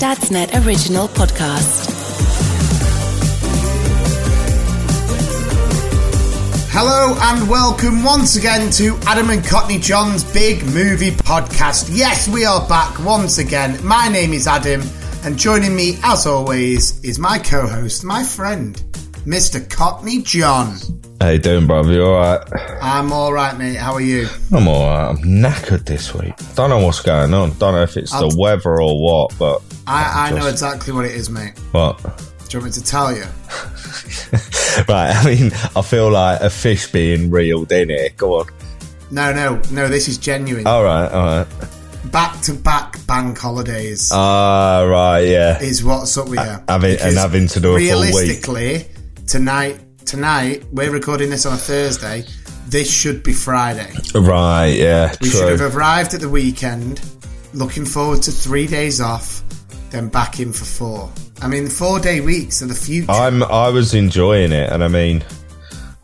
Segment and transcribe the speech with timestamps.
[0.00, 1.92] Dadsnet original podcast.
[6.70, 11.88] Hello and welcome once again to Adam and Courtney John's Big Movie Podcast.
[11.92, 13.82] Yes, we are back once again.
[13.84, 14.82] My name is Adam,
[15.24, 18.74] and joining me, as always, is my co host, my friend,
[19.24, 19.66] Mr.
[19.74, 20.76] Courtney John.
[21.20, 21.92] How you doing, brother?
[21.94, 22.46] You alright?
[22.82, 23.76] I'm alright, mate.
[23.76, 24.28] How are you?
[24.52, 25.08] I'm alright.
[25.16, 26.34] I'm knackered this week.
[26.54, 27.56] Don't know what's going on.
[27.58, 31.04] Don't know if it's I'll- the weather or what, but I, I know exactly what
[31.04, 31.54] it is, mate.
[31.72, 32.04] but Do
[32.50, 33.22] you want me to tell you?
[34.88, 35.14] right.
[35.14, 38.08] I mean, I feel like a fish being reeled in here.
[38.16, 38.46] Go on.
[39.10, 40.66] No, no, no, this is genuine.
[40.66, 41.08] All right.
[41.10, 41.46] All right.
[42.10, 45.20] Back to back bank holidays Ah, right.
[45.20, 45.60] Yeah.
[45.60, 46.56] is what's up with you.
[46.68, 48.12] having- and having to do a full week.
[48.14, 48.86] Realistically,
[49.26, 52.24] tonight, tonight, we're recording this on a Thursday.
[52.68, 53.92] This should be Friday.
[54.14, 54.74] Right.
[54.76, 55.14] Yeah.
[55.20, 55.40] We true.
[55.40, 57.00] should have arrived at the weekend,
[57.54, 59.42] looking forward to three days off,
[59.96, 61.10] then back in for four.
[61.40, 63.10] I mean, four day weeks are the future.
[63.10, 63.42] I'm.
[63.42, 65.24] I was enjoying it, and I mean.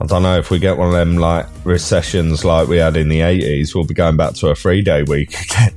[0.00, 3.08] I don't know if we get one of them like recessions like we had in
[3.08, 5.76] the 80s, we'll be going back to a three day week again.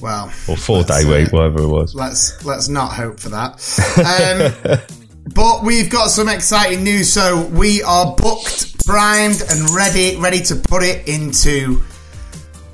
[0.00, 1.94] well, Or four day uh, week, whatever it was.
[1.94, 3.62] let's let's not hope for that.
[4.66, 4.80] Um,
[5.36, 7.12] but we've got some exciting news.
[7.12, 11.80] So we are booked, primed, and ready ready to put it into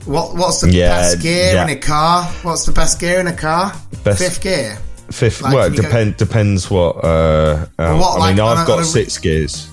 [0.09, 1.63] what what's the Yeah, best gear yeah.
[1.65, 2.25] in a car?
[2.43, 3.73] What's the best gear in a car?
[4.05, 4.79] Best- Fifth gear.
[5.11, 7.03] Fifth, Like, well, it you go- depends what.
[7.03, 9.69] Uh, um, what, I mean, like, on I've got a- six gears,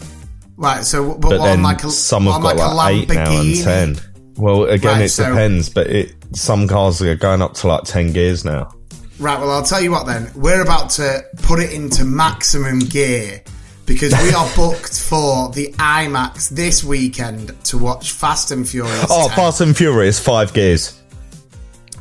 [0.58, 0.86] Right.
[0.86, 3.56] So, but, but then on like a, some have got like, like, eight now and
[3.62, 3.98] ten.
[4.38, 7.84] Well, again, Right, it so- depends, but it some cars are going up to like
[7.84, 8.72] ten gears now.
[9.20, 10.30] Right, well, I'll tell you what then.
[10.36, 13.42] We're about to put it into maximum gear
[13.86, 19.06] because we are booked for the IMAX this weekend to watch Fast and Furious.
[19.10, 19.36] Oh, 10.
[19.36, 21.02] Fast and Furious, five gears,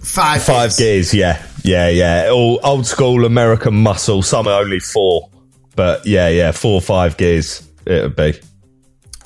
[0.00, 0.42] Five.
[0.42, 1.12] five gears.
[1.12, 1.14] gears.
[1.14, 2.30] Yeah, yeah, yeah.
[2.30, 4.22] All old school American muscle.
[4.22, 5.28] Some are only four,
[5.76, 7.66] but yeah, yeah, four, five gears.
[7.86, 8.40] It would be.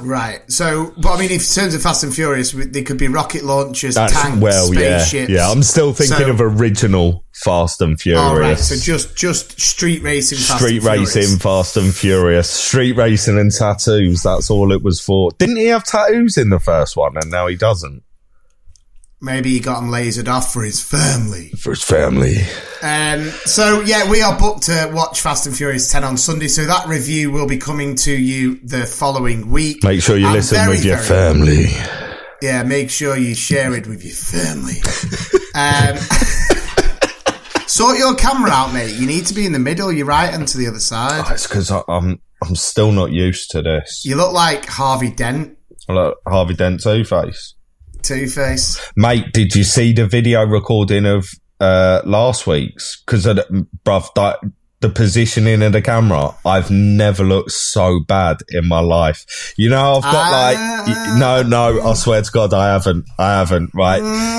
[0.00, 0.40] Right.
[0.50, 3.94] So, but I mean, in terms of Fast and Furious, they could be rocket launchers,
[3.96, 5.30] That's tanks, well, yeah, spaceships.
[5.30, 5.50] yeah.
[5.50, 8.22] I'm still thinking So- of original Fast and Furious.
[8.22, 8.58] All right.
[8.58, 11.16] So just just street racing, Fast Street and Furious.
[11.16, 14.22] racing, Fast and Furious, street racing and tattoos.
[14.22, 15.30] That's all it was for.
[15.38, 18.02] Didn't he have tattoos in the first one, and now he doesn't
[19.20, 21.48] Maybe he got them lasered off for his family.
[21.50, 22.36] for his family?
[22.82, 26.46] Um, so yeah, we are booked to watch Fast and Furious 10 on Sunday.
[26.46, 29.82] So that review will be coming to you the following week.
[29.82, 31.66] Make sure you I'm listen very, with your family.
[32.40, 34.76] Yeah, make sure you share it with your family.
[35.56, 35.96] um,
[37.66, 38.94] sort your camera out, mate.
[38.94, 39.92] You need to be in the middle.
[39.92, 41.24] You're right and to the other side.
[41.32, 44.04] It's because I'm I'm still not used to this.
[44.04, 45.58] You look like Harvey Dent,
[45.88, 47.54] I Look, Harvey Dent Two Face,
[48.02, 48.80] Two Face.
[48.96, 49.32] mate.
[49.32, 51.28] Did you see the video recording of
[51.60, 53.02] uh, last week's?
[53.04, 54.38] Because, bruv, that,
[54.80, 59.52] the positioning of the camera, I've never looked so bad in my life.
[59.56, 60.84] You know, I've got Ah.
[60.86, 63.98] like, no, no, I swear to God, I haven't, I haven't, right?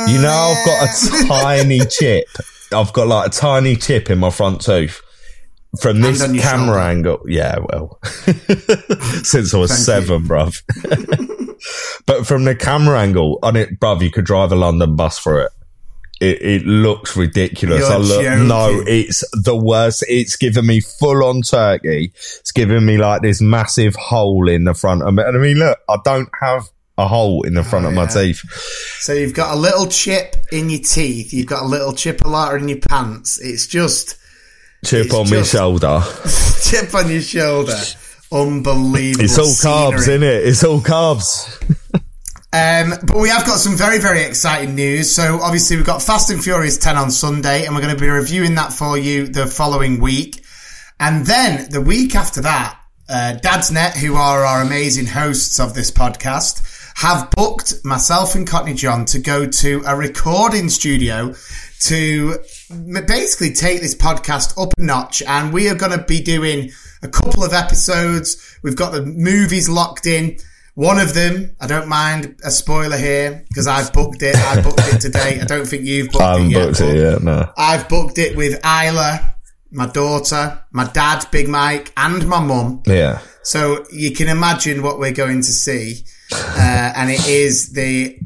[0.10, 2.26] You know, I've got a tiny chip.
[2.74, 5.02] I've got like a tiny chip in my front tooth.
[5.80, 6.80] From this camera shoulder.
[6.80, 8.00] angle, yeah, well,
[9.24, 10.64] since I was Thank seven, bruv.
[12.08, 15.46] but from the camera angle on it, bruv, you could drive a London bus through
[15.46, 15.52] it.
[16.20, 17.82] It, it looks ridiculous.
[17.82, 18.48] You're I look, joking.
[18.48, 20.04] no, it's the worst.
[20.10, 22.14] It's given me full on turkey.
[22.16, 25.24] It's given me like this massive hole in the front of me.
[25.24, 28.06] And I mean, look, I don't have a hole in the front of my oh,
[28.06, 28.22] yeah.
[28.24, 28.40] teeth.
[29.00, 31.32] So you've got a little chip in your teeth.
[31.32, 33.40] You've got a little chip lot in your pants.
[33.40, 34.18] It's just
[34.86, 36.02] Chip It's on my shoulder.
[36.64, 37.76] chip on your shoulder.
[38.32, 39.26] Unbelievable.
[39.26, 40.16] It's all carbs, scenery.
[40.16, 40.48] in it?
[40.48, 41.66] It's all carbs.
[42.52, 45.14] Um, but we have got some very, very exciting news.
[45.14, 48.10] So obviously we've got Fast and Furious 10 on Sunday and we're going to be
[48.10, 50.44] reviewing that for you the following week.
[51.00, 55.74] And then the week after that, uh, Dad's Net, who are our amazing hosts of
[55.74, 56.66] this podcast,
[56.98, 61.34] have booked myself and Courtney John to go to a recording studio
[61.82, 65.22] to basically take this podcast up a notch.
[65.24, 66.72] And we are going to be doing
[67.02, 68.58] a couple of episodes.
[68.64, 70.38] We've got the movies locked in.
[70.76, 74.36] One of them, I don't mind a spoiler here because I've booked it.
[74.36, 75.40] I booked it today.
[75.42, 76.68] I don't think you've booked I it yet.
[76.68, 77.52] booked it yet, no.
[77.58, 79.36] I've booked it with Isla,
[79.72, 82.82] my daughter, my dad, Big Mike, and my mum.
[82.86, 83.20] Yeah.
[83.44, 86.06] So you can imagine what we're going to see.
[86.32, 88.20] Uh, and it is the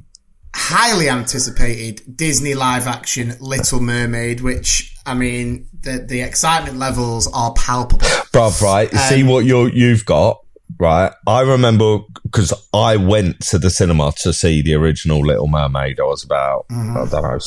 [0.56, 7.54] highly anticipated Disney live action Little Mermaid, which, I mean, the, the excitement levels are
[7.54, 8.06] palpable.
[8.32, 8.94] Bruv, right?
[8.94, 10.40] Um, See what you you've got,
[10.80, 11.12] right?
[11.28, 16.00] I remember because I went to the cinema to see the original Little Mermaid.
[16.00, 16.98] I was about, Mm-hmm.
[16.98, 17.40] I don't know,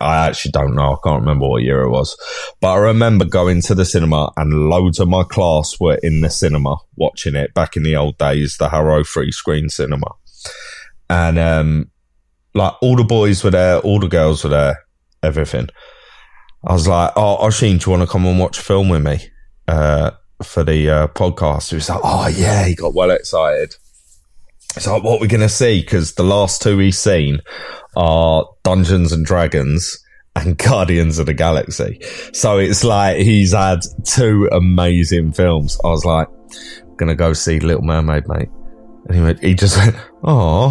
[0.00, 0.92] I actually don't know.
[0.92, 2.14] I can't remember what year it was,
[2.60, 6.28] but I remember going to the cinema and loads of my class were in the
[6.28, 10.08] cinema watching it back in the old days, the Harrow free screen cinema.
[11.10, 11.90] And, um,
[12.54, 14.84] like all the boys were there, all the girls were there,
[15.22, 15.68] everything.
[16.66, 19.02] I was like, "Oh, Oshin, do you want to come and watch a film with
[19.02, 19.18] me
[19.68, 20.10] uh,
[20.42, 23.74] for the uh, podcast?" He was like, "Oh yeah," he got well excited.
[24.76, 27.40] It's like, "What we're gonna see?" Because the last two he's seen
[27.96, 29.98] are Dungeons and Dragons
[30.34, 32.00] and Guardians of the Galaxy.
[32.32, 35.78] So it's like he's had two amazing films.
[35.84, 36.28] I was like,
[36.96, 38.48] "Gonna go see Little Mermaid, mate,"
[39.08, 40.70] and he went, he just went, "Oh."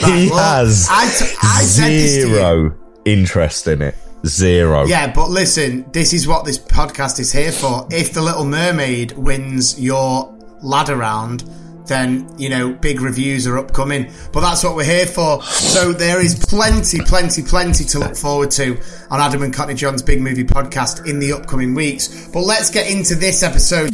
[0.00, 2.34] he well, has I t- I said this to you.
[2.34, 3.94] zero interest in it.
[4.26, 4.86] Zero.
[4.86, 7.86] Yeah, but listen, this is what this podcast is here for.
[7.90, 11.44] If the Little Mermaid wins your ladder round,
[11.86, 14.10] then you know big reviews are upcoming.
[14.32, 15.42] But that's what we're here for.
[15.42, 20.02] So there is plenty, plenty, plenty to look forward to on Adam and Courtney John's
[20.02, 22.28] Big Movie Podcast in the upcoming weeks.
[22.28, 23.90] But let's get into this episode.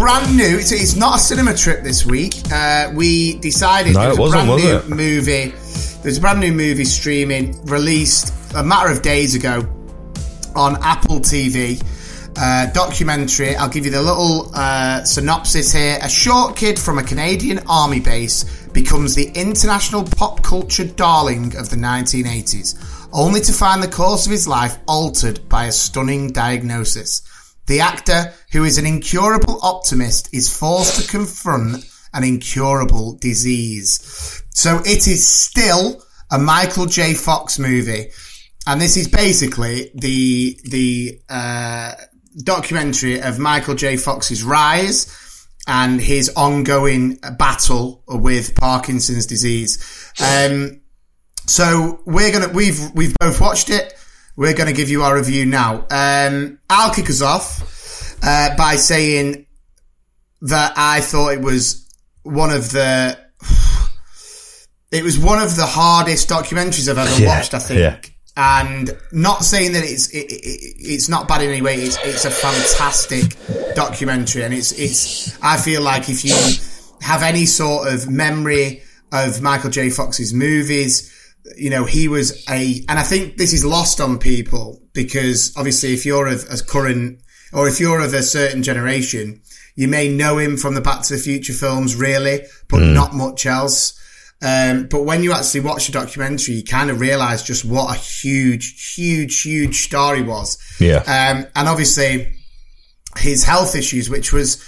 [0.00, 0.56] Brand new.
[0.58, 2.34] It's, it's not a cinema trip this week.
[2.50, 4.88] Uh, we decided No, there it was a wasn't, brand was new it?
[4.88, 5.54] movie.
[6.02, 9.60] There's a brand new movie streaming released a matter of days ago
[10.56, 11.82] on Apple TV.
[12.38, 13.54] Uh, documentary.
[13.56, 15.98] I'll give you the little uh, synopsis here.
[16.00, 21.68] A short kid from a Canadian army base becomes the international pop culture darling of
[21.68, 27.20] the 1980s, only to find the course of his life altered by a stunning diagnosis.
[27.70, 34.42] The actor, who is an incurable optimist, is forced to confront an incurable disease.
[34.52, 36.02] So it is still
[36.32, 37.14] a Michael J.
[37.14, 38.10] Fox movie.
[38.66, 41.92] And this is basically the, the, uh,
[42.42, 43.96] documentary of Michael J.
[43.96, 49.78] Fox's rise and his ongoing battle with Parkinson's disease.
[50.20, 50.80] Um,
[51.46, 53.94] so we're gonna we've we've both watched it.
[54.40, 55.84] We're gonna give you our review now.
[55.90, 59.44] Um, I'll kick us off uh, by saying
[60.40, 61.86] that I thought it was
[62.22, 63.18] one of the
[64.90, 67.52] it was one of the hardest documentaries I've ever Yeah, watched.
[67.52, 67.80] I think.
[67.80, 67.96] yeah.
[68.34, 71.74] And not saying that it's it, it, it's not bad in any way.
[71.76, 73.36] It's it's a fantastic
[73.74, 75.38] documentary, and it's it's.
[75.42, 76.34] I feel like if you
[77.02, 78.82] have any sort of memory
[79.12, 79.90] of Michael J.
[79.90, 81.12] Fox's movies,
[81.56, 85.94] you know he was a, and I think this is lost on people because obviously
[85.94, 87.20] if you're of a current
[87.52, 89.42] or if you're of a certain generation,
[89.74, 93.46] you may know him from the Back to the Future films, really, but not much
[93.46, 93.98] else.
[94.42, 97.98] Um, but when you actually watch the documentary, you kind of realize just what a
[97.98, 100.58] huge, huge, huge star he was.
[100.80, 100.98] Yeah.
[100.98, 102.32] Um, and obviously
[103.18, 104.64] his health issues, which was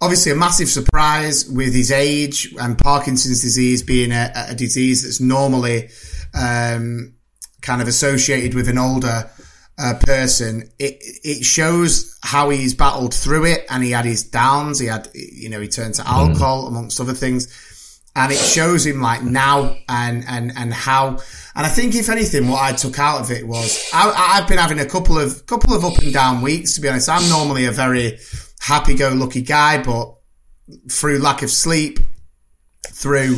[0.00, 5.20] obviously a massive surprise with his age and Parkinson's disease being a, a disease that's
[5.20, 5.90] normally,
[6.34, 7.14] um,
[7.62, 9.30] kind of associated with an older,
[9.78, 10.70] uh, person.
[10.78, 14.78] It, it shows how he's battled through it and he had his downs.
[14.78, 17.48] He had, you know, he turned to alcohol amongst other things
[18.18, 21.10] and it shows him like now and and and how
[21.54, 24.58] and I think if anything what I took out of it was I, I've been
[24.58, 27.66] having a couple of couple of up and down weeks to be honest I'm normally
[27.66, 28.18] a very
[28.60, 30.14] happy go lucky guy but
[30.90, 31.98] through lack of sleep
[32.86, 33.36] through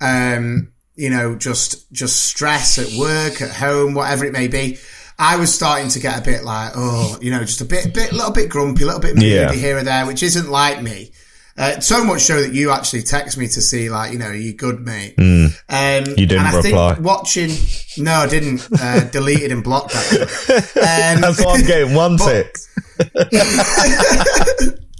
[0.00, 4.78] um you know just just stress at work at home whatever it may be
[5.18, 8.12] I was starting to get a bit like oh you know just a bit bit
[8.12, 9.52] a little bit grumpy a little bit moody Yeah.
[9.52, 11.12] here or there which isn't like me
[11.56, 14.52] uh, so much so that you actually text me to see, like, you know, you
[14.54, 15.14] good, mate?
[15.18, 16.94] Um, You didn't and I reply.
[16.94, 17.50] Think watching,
[17.98, 18.66] no, I didn't.
[18.80, 20.64] Uh, deleted and blocked that.
[21.14, 22.56] Um, That's why I'm getting one tick.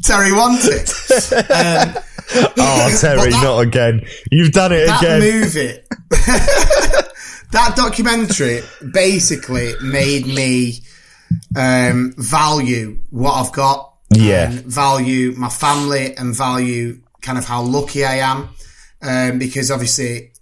[0.02, 0.88] Terry wanted
[1.50, 2.02] um,
[2.58, 4.02] Oh, Terry, that- not again.
[4.30, 5.20] You've done it that again.
[5.20, 5.78] movie.
[7.52, 8.60] that documentary
[8.92, 10.80] basically made me
[11.56, 13.93] um, value what I've got.
[14.14, 14.50] Yeah.
[14.50, 18.48] And value my family and value kind of how lucky I am.
[19.02, 20.32] Um, because obviously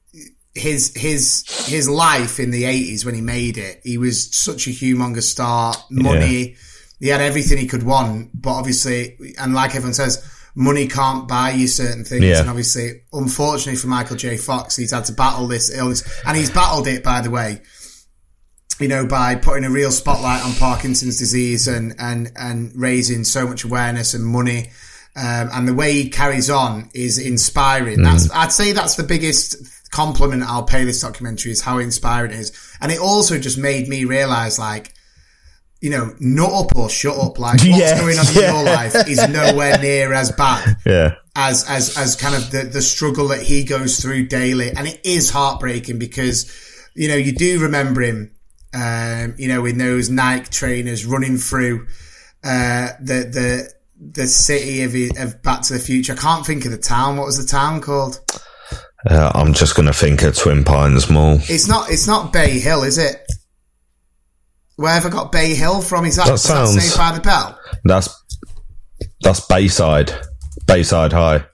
[0.54, 4.70] his, his, his life in the eighties when he made it, he was such a
[4.70, 6.56] humongous star, money.
[7.00, 10.24] He had everything he could want, but obviously, and like everyone says,
[10.54, 12.22] money can't buy you certain things.
[12.22, 12.40] Yeah.
[12.40, 14.36] And obviously, unfortunately for Michael J.
[14.36, 17.62] Fox, he's had to battle this illness and he's battled it, by the way
[18.80, 23.46] you know, by putting a real spotlight on Parkinson's disease and, and, and raising so
[23.46, 24.70] much awareness and money.
[25.14, 28.02] Um, and the way he carries on is inspiring.
[28.02, 32.38] That's, I'd say that's the biggest compliment I'll pay this documentary is how inspiring it
[32.40, 32.76] is.
[32.80, 34.94] And it also just made me realize like,
[35.82, 37.38] you know, nut up or shut up.
[37.38, 38.48] Like what's Yeah, going on yeah.
[38.48, 41.16] in your life is nowhere near as bad Yeah.
[41.36, 45.00] as as as kind of the the struggle that he goes through daily, and it
[45.04, 46.50] is heartbreaking because
[46.94, 48.30] you know you do remember him,
[48.74, 51.86] um, you know, in those Nike trainers running through
[52.44, 53.72] uh, the the
[54.14, 56.14] the city of, of Back to the Future.
[56.14, 57.16] I can't think of the town.
[57.16, 58.20] What was the town called?
[59.08, 61.38] Uh, I'm just going to think of Twin Pines Mall.
[61.42, 61.90] It's not.
[61.90, 63.16] It's not Bay Hill, is it?
[64.76, 66.06] Where have I got Bay Hill from?
[66.06, 67.58] Is that, That sounds- Saved by the Bell?
[67.84, 68.08] That's
[69.20, 70.12] that's Bayside,
[70.66, 71.44] Bayside High.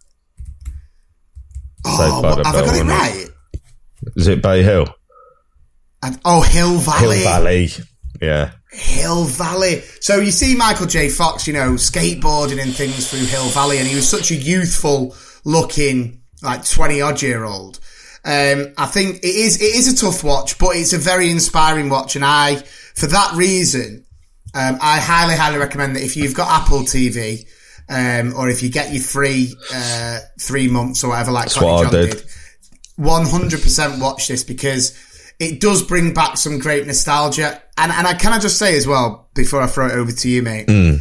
[1.84, 2.90] Oh, by what- have I got it isn't it?
[2.92, 3.26] right?
[4.16, 4.86] Is it Bay Hill?
[6.02, 7.18] And, oh, Hill Valley.
[7.18, 7.68] Hill Valley.
[8.20, 8.50] Yeah.
[8.70, 9.82] Hill Valley.
[10.00, 11.08] So you see Michael J.
[11.08, 15.16] Fox, you know, skateboarding and things through Hill Valley, and he was such a youthful
[15.44, 17.80] looking, like twenty odd year old.
[18.24, 21.88] Um, I think it is it is a tough watch, but it's a very inspiring
[21.88, 24.04] watch, and I, for that reason,
[24.54, 27.46] um, I highly highly recommend that if you've got Apple TV,
[27.88, 31.84] um, or if you get your free uh, three months or whatever, like That's what
[31.84, 32.10] John did.
[32.10, 32.24] did,
[32.96, 34.90] one hundred percent watch this because
[35.38, 37.62] it does bring back some great nostalgia.
[37.76, 40.28] And and I can I just say as well before I throw it over to
[40.28, 40.66] you, mate.
[40.66, 41.00] Mm.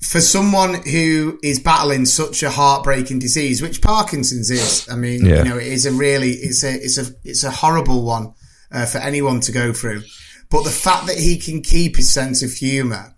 [0.00, 5.38] For someone who is battling such a heartbreaking disease, which Parkinson's is, I mean, Yeah.
[5.38, 8.32] you know, it is a really, it's a, it's a, it's a horrible one
[8.70, 10.02] uh, for anyone to go through.
[10.50, 13.12] But the fact that he can keep his sense of humour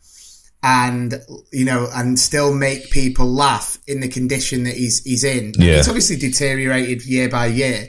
[0.63, 1.15] and
[1.53, 5.53] you know, and still make people laugh in the condition that he's he's in.
[5.59, 5.75] Yeah.
[5.79, 7.89] It's obviously deteriorated year by year.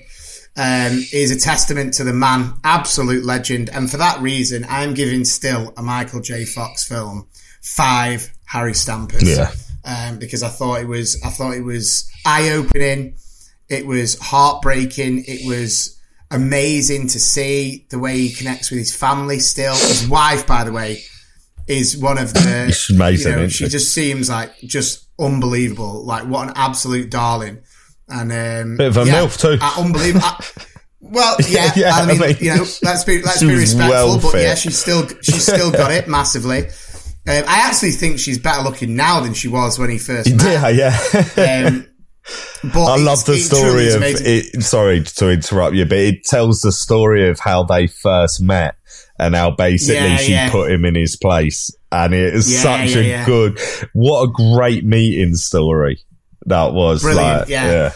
[0.57, 5.23] Um, is a testament to the man, absolute legend, and for that reason, I'm giving
[5.23, 6.43] still a Michael J.
[6.43, 7.27] Fox film
[7.61, 9.23] five Harry Stampers.
[9.23, 9.51] Yeah.
[9.85, 13.15] Um, because I thought it was, I thought it was eye opening.
[13.69, 15.23] It was heartbreaking.
[15.25, 15.97] It was
[16.29, 19.73] amazing to see the way he connects with his family still.
[19.73, 21.03] His wife, by the way,
[21.67, 22.77] is one of the.
[22.93, 23.69] Amazing, you know, she she?
[23.69, 26.03] just seems like just unbelievable.
[26.05, 27.59] Like what an absolute darling.
[28.11, 29.57] And um, Bit of a yeah, MILF too.
[29.61, 30.25] uh, unbelievable.
[30.25, 30.37] uh,
[30.99, 34.19] well, yeah, Yeah, I, mean, I mean, you know, let's be let's be respectful, well
[34.21, 34.41] but fit.
[34.43, 36.67] yeah, she's still she's still got it massively.
[37.27, 40.73] Um, I actually think she's better looking now than she was when he first met.
[40.75, 40.97] Yeah,
[41.37, 41.67] yeah.
[41.67, 41.87] Um,
[42.73, 44.63] but I love the story of it.
[44.63, 48.75] Sorry to interrupt you, but it tells the story of how they first met
[49.19, 50.49] and how basically Yeah, she yeah.
[50.51, 51.69] put him in his place.
[51.91, 53.59] And it is Yeah, such a good,
[53.93, 56.03] what a great meeting story
[56.45, 57.01] that was.
[57.03, 57.91] Brilliant, like, yeah.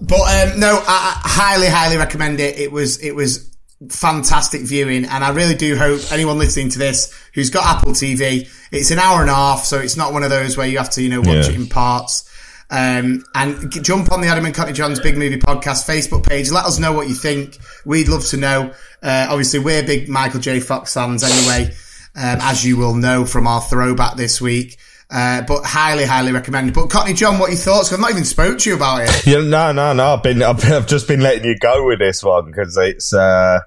[0.00, 0.20] But
[0.52, 2.58] um, no, I, I highly, highly recommend it.
[2.58, 3.50] It was it was
[3.90, 8.48] fantastic viewing, and I really do hope anyone listening to this who's got Apple TV,
[8.70, 10.90] it's an hour and a half, so it's not one of those where you have
[10.90, 11.50] to you know watch Yeah.
[11.50, 12.30] it in parts.
[12.70, 16.50] Um, and g- jump on the Adam and Cockney John's Big Movie Podcast Facebook page.
[16.50, 17.58] Let us know what you think.
[17.84, 18.72] We'd love to know.
[19.02, 20.60] Uh, obviously, we're big Michael J.
[20.60, 21.72] Fox fans anyway,
[22.16, 24.78] um, as you will know from our throwback this week.
[25.10, 26.72] Uh, but highly, highly recommend.
[26.74, 27.92] But Courtney John, what your thoughts?
[27.92, 29.26] I've not even spoke to you about it.
[29.26, 30.14] Yeah, no, no, no.
[30.14, 33.60] I've been, I've, I've just been letting you go with this one because it's, uh,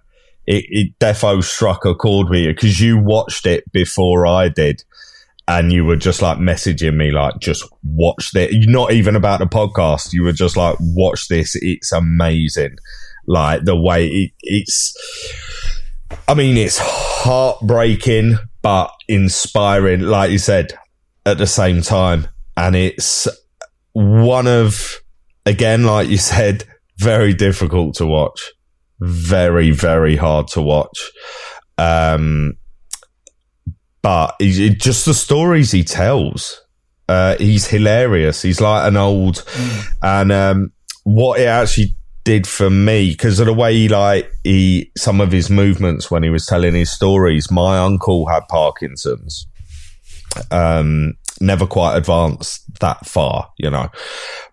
[0.46, 4.84] it, it defo struck a chord with you because you watched it before I did.
[5.50, 8.54] And you were just like messaging me, like, just watch this.
[8.68, 10.12] Not even about the podcast.
[10.12, 11.56] You were just like, watch this.
[11.62, 12.76] It's amazing.
[13.28, 14.94] Like the way it, it's,
[16.28, 20.78] I mean, it's heartbreaking, but inspiring, like you said,
[21.28, 22.28] at the same time.
[22.56, 23.28] And it's
[23.94, 25.02] one of,
[25.46, 26.64] again, like you said,
[27.00, 28.52] very difficult to watch.
[29.00, 31.12] Very, very hard to watch.
[31.78, 32.58] Um,
[34.02, 36.62] but just the stories he tells,
[37.10, 38.42] uh, he's hilarious.
[38.42, 39.44] He's like an old,
[40.02, 40.72] and um,
[41.04, 45.32] what it actually did for me because of the way he like he some of
[45.32, 47.52] his movements when he was telling his stories.
[47.52, 49.48] My uncle had Parkinson's.
[50.52, 53.90] Um, never quite advanced that far, you know,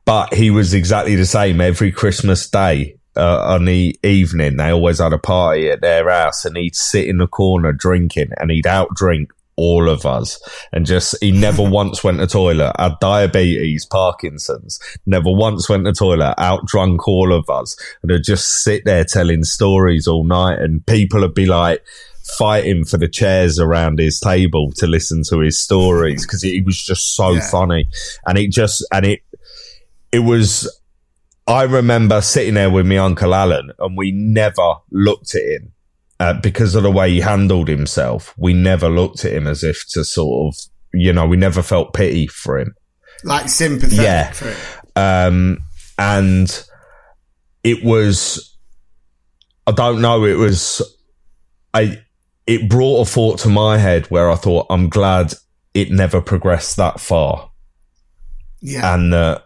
[0.04, 2.96] but he was exactly the same every Christmas day.
[3.16, 7.06] Uh, on the evening, they always had a party at their house, and he'd sit
[7.06, 10.40] in the corner drinking, and he'd outdrink all of us,
[10.72, 12.72] and just he never once went to toilet.
[12.76, 16.34] Had diabetes, Parkinson's, never once went to toilet.
[16.38, 21.20] Outdrunk all of us, and would just sit there telling stories all night, and people
[21.20, 21.84] would be like
[22.38, 26.82] fighting for the chairs around his table to listen to his stories because he was
[26.82, 27.50] just so Yeah.
[27.50, 27.86] funny,
[28.26, 29.20] and it just and it
[30.12, 30.68] it was
[31.46, 35.72] I remember sitting there with my uncle Alan, and we never looked at him
[36.18, 38.32] uh, because of the way he handled himself.
[38.38, 40.60] We never looked at him as if to sort of,
[40.94, 42.74] you know, we never felt pity for him.
[43.24, 43.96] Like sympathy.
[43.96, 44.30] Yeah.
[44.32, 44.56] for it.
[44.96, 45.58] Um,
[45.98, 46.64] and
[47.62, 48.56] it was,
[49.66, 50.80] I don't know, it was,
[51.74, 51.98] I,
[52.46, 55.34] it brought a thought to my head where I thought, I'm glad
[55.72, 57.50] it never progressed that far.
[58.60, 58.94] Yeah.
[58.94, 59.40] And uh,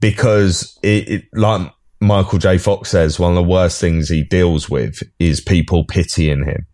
[0.00, 2.58] because it, it, like Michael J.
[2.58, 6.66] Fox says, one of the worst things he deals with is people pitying him.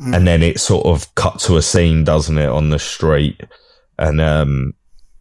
[0.00, 0.16] Mm.
[0.16, 3.42] And then it sort of cut to a scene, doesn't it, on the street?
[3.98, 4.74] And um,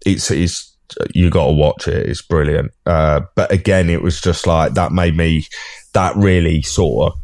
[0.05, 0.77] it's it's
[1.13, 2.07] you got to watch it.
[2.07, 2.71] It's brilliant.
[2.85, 5.47] Uh, but again, it was just like that made me
[5.93, 7.19] that really sort of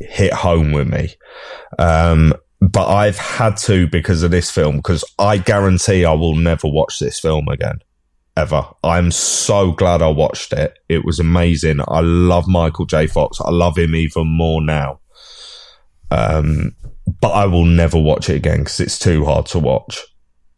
[0.00, 1.14] hit home with me.
[1.78, 6.68] Um, but I've had to because of this film because I guarantee I will never
[6.68, 7.80] watch this film again.
[8.36, 8.66] Ever.
[8.84, 10.78] I'm so glad I watched it.
[10.90, 11.80] It was amazing.
[11.88, 13.06] I love Michael J.
[13.06, 13.40] Fox.
[13.40, 15.00] I love him even more now.
[16.10, 16.76] Um,
[17.20, 20.00] but I will never watch it again because it's too hard to watch.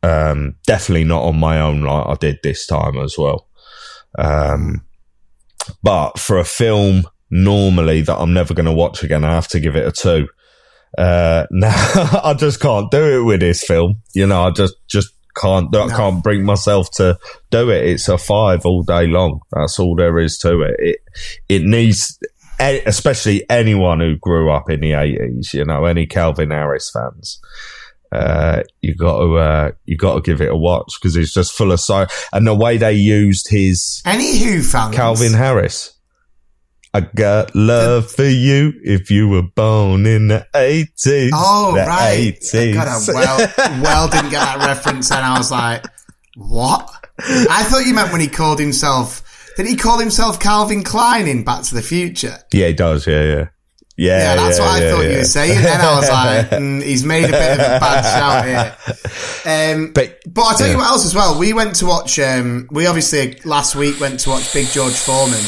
[0.02, 3.49] Um, definitely not on my own like I did this time as well.
[4.18, 4.85] Um,
[5.83, 9.61] but for a film normally that I'm never going to watch again, I have to
[9.61, 10.28] give it a two.
[10.97, 11.75] Uh, now
[12.23, 13.97] I just can't do it with this film.
[14.14, 17.18] You know, I just, just can't, I can't bring myself to
[17.50, 17.87] do it.
[17.87, 19.40] It's a five all day long.
[19.52, 20.76] That's all there is to it.
[20.78, 20.99] It,
[21.49, 22.18] it needs,
[22.58, 27.40] especially anyone who grew up in the eighties, you know, any Calvin Harris fans.
[28.11, 31.52] Uh, you got to, uh, you got to give it a watch because it's just
[31.52, 34.97] full of so, and the way they used his Any Who fans?
[34.97, 35.97] Calvin Harris.
[36.95, 41.30] I got love for you if you were born in the 80s.
[41.35, 42.35] Oh, the right.
[42.40, 42.75] 80s.
[42.75, 45.85] God, I well, well didn't get that reference and I was like,
[46.37, 46.88] what?
[47.21, 49.23] I thought you meant when he called himself,
[49.57, 52.38] did he call himself Calvin Klein in Back to the Future?
[52.52, 53.07] yeah, he does.
[53.07, 53.49] Yeah, yeah.
[54.00, 55.61] Yeah, Yeah, that's what I yeah, thought you were saying.
[55.61, 58.45] Then I was like, mm, he's made a bit of a bad shout
[59.45, 59.75] here.
[59.75, 60.78] Um, But- but I'll tell you yeah.
[60.78, 61.38] what else as well.
[61.38, 65.42] We went to watch, um, we obviously last week went to watch Big George Foreman,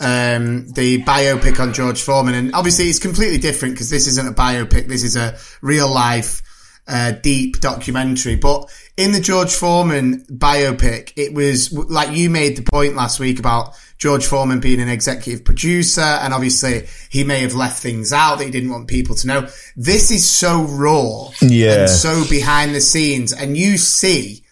[0.00, 2.34] um, the biopic on George Foreman.
[2.34, 4.88] And obviously it's completely different because this isn't a biopic.
[4.88, 6.42] This is a real life,
[6.88, 8.36] uh, deep documentary.
[8.36, 13.38] But in the George Foreman biopic, it was like you made the point last week
[13.38, 16.00] about George Foreman being an executive producer.
[16.00, 19.48] And obviously he may have left things out that he didn't want people to know.
[19.76, 21.80] This is so raw Yeah.
[21.80, 23.32] and so behind the scenes.
[23.34, 24.42] And you see,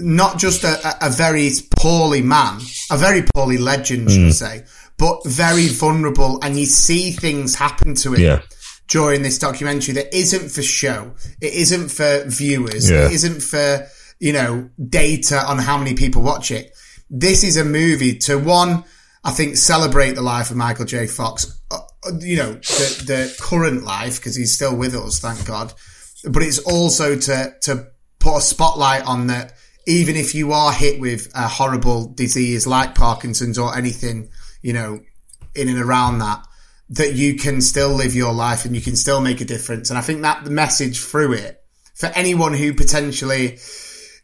[0.00, 2.60] not just a, a- very poorly man,
[2.90, 4.14] a very poorly legend, Mm.
[4.14, 4.64] should I say,
[4.98, 6.38] but very vulnerable.
[6.42, 8.42] And you see things happen to him Yeah.
[8.88, 11.12] during this documentary that isn't for show.
[11.40, 12.90] It isn't for viewers.
[12.90, 13.06] Yeah.
[13.06, 13.86] It isn't for,
[14.18, 16.72] you know, data on how many people watch it.
[17.08, 18.84] This is a movie to one,
[19.24, 21.06] I think, celebrate the life of Michael J.
[21.06, 21.58] Fox.
[21.70, 25.72] Uh, uh, you know, the, the current life, because he's still with us, thank God.
[26.24, 27.86] But it's also to, to
[28.18, 29.54] put a spotlight on that
[29.90, 34.30] even if you are hit with a horrible disease like Parkinson's or anything,
[34.62, 35.00] you know,
[35.56, 36.46] in and around that,
[36.90, 39.90] that you can still live your life and you can still make a difference.
[39.90, 41.60] And I think that the message through it
[41.94, 43.58] for anyone who potentially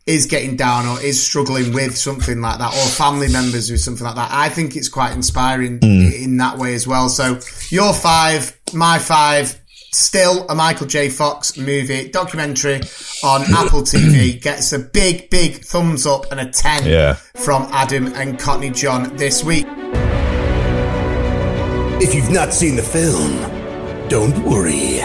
[0.06, 4.06] is getting down or is struggling with something like that or family members with something
[4.06, 6.22] like that, I think it's quite inspiring mm.
[6.22, 7.08] in that way as well.
[7.08, 9.60] So your five, my five,
[9.96, 11.08] still a Michael J.
[11.08, 12.80] Fox movie documentary
[13.24, 17.14] on Apple TV gets a big, big thumbs up and a 10 Yeah.
[17.36, 19.66] from Adam and Courtney John this week.
[21.98, 25.00] If you've not seen the film, don't worry.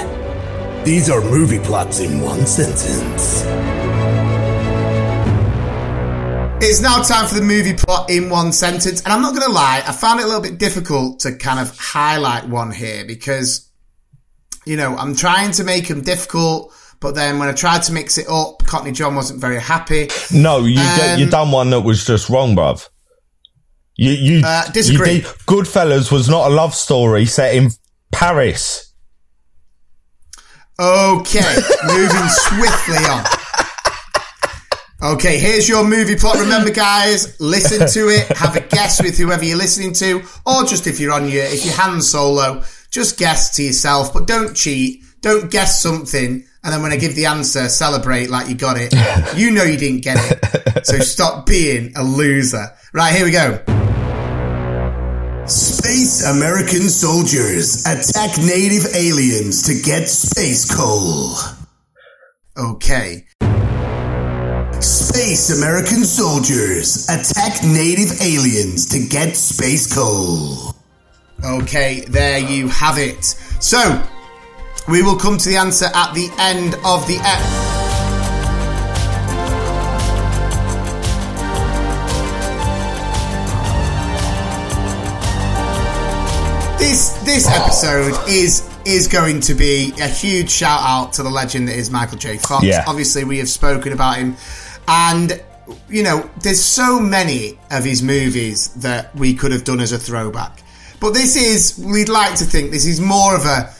[0.83, 3.43] These are movie plots in one sentence.
[6.63, 9.01] It's now time for the movie plot in one sentence.
[9.01, 11.59] And I'm not going to lie, I found it a little bit difficult to kind
[11.59, 13.67] of highlight one here because,
[14.65, 16.73] you know, I'm trying to make them difficult.
[16.99, 20.07] But then when I tried to mix it up, Courtney John wasn't very happy.
[20.31, 22.87] No, you Um, you done one that was just wrong, bruv.
[23.95, 25.13] You you, Uh, disagree.
[25.13, 27.71] you did- Goodfellas was not a love story set in
[28.11, 28.93] Paris.
[30.79, 33.25] Okay, moving swiftly on.
[35.03, 36.37] Okay, here's your movie plot.
[36.39, 38.27] Remember, guys, listen to it.
[38.37, 41.65] Have a guess with whoever you're listening to, or just if you're on your if
[41.65, 45.03] you're hand solo, just guess to yourself, but don't cheat.
[45.21, 48.93] Don't guess something, and then when I give the answer, celebrate like you got it.
[49.37, 52.65] You know you didn't get it, so stop being a loser.
[52.91, 53.63] Right, here we go.
[55.45, 61.35] Space American soldiers attack native aliens to get space coal.
[62.57, 63.25] Okay.
[64.81, 70.75] Space American soldiers attack native aliens to get space coal.
[71.43, 73.23] Okay, there you have it.
[73.23, 74.03] So,
[74.87, 77.41] we will come to the answer at the end of the ep.
[86.79, 91.67] This this episode is is going to be a huge shout out to the legend
[91.69, 92.37] that is Michael J.
[92.37, 92.63] Fox.
[92.65, 92.83] Yeah.
[92.87, 94.35] Obviously, we have spoken about him,
[94.87, 95.41] and
[95.89, 99.97] you know, there's so many of his movies that we could have done as a
[99.97, 100.61] throwback.
[101.01, 103.73] But this is, we'd like to think this is more of a,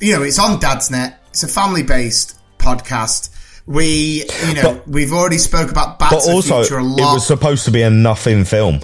[0.00, 1.20] you know, it's on Dad's Net.
[1.30, 3.30] It's a family based podcast.
[3.66, 7.26] We, you know, But- we've already spoke about Back But also, Future a it was
[7.26, 8.80] supposed to be a nothing film.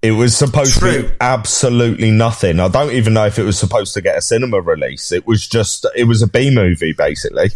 [0.00, 2.60] It was supposed to be absolutely nothing.
[2.60, 5.12] I don't even know if it was supposed to get a cinema release.
[5.12, 7.50] It was just, it was a B movie, basically.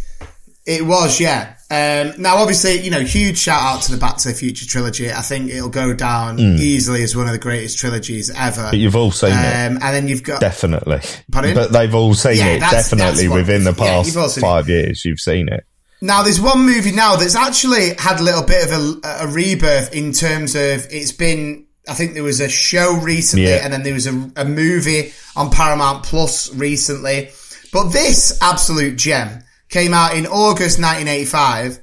[0.68, 1.54] It was, yeah.
[1.70, 5.11] Um, now, obviously, you know, huge shout out to the Back to the Future trilogy.
[5.11, 8.68] I think it'll go down easily as one of the greatest trilogies ever.
[8.70, 9.44] But you've all seen um, it.
[9.44, 11.00] and then you've got Definitely.
[11.33, 11.54] Pardon?
[11.54, 12.61] But they've all seen Yeah, it.
[12.61, 14.46] that's- Definitely that's within the past all seen it.
[14.46, 15.64] five years, you've seen it.
[16.02, 18.72] Now, there's one movie now that's actually had a little bit of
[19.04, 21.66] a, a rebirth in terms of it's been.
[21.88, 23.61] I think there was a show recently, Yeah.
[23.64, 27.31] and then there was a, a movie on Paramount Plus recently.
[27.72, 31.81] But this absolute gem came out in August 1985,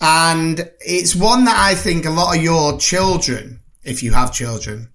[0.00, 4.88] and it's one that I think a lot of your children, if you have children,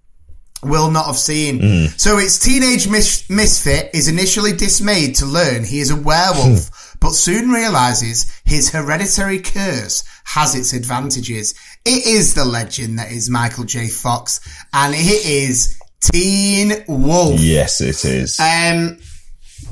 [0.63, 1.87] will not have seen.
[1.97, 7.11] So its teenage mis- misfit is initially dismayed to learn he is a werewolf, but
[7.11, 11.53] soon realizes his hereditary curse has its advantages.
[11.85, 13.87] It is the legend that is Michael J.
[13.87, 14.39] Fox,
[14.73, 17.39] and it is Teen Wolf.
[17.39, 18.39] Yes, it is.
[18.39, 18.97] Um,